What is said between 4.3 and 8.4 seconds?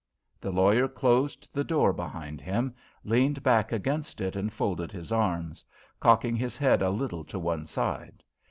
and folded his arms, cocking his head a little to one side.